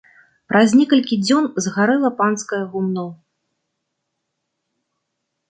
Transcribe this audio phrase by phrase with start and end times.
[0.51, 3.05] Праз некалькі дзён згарэла панскае гумно.